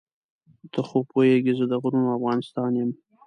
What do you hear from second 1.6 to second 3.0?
د غرونو افغانستان یم.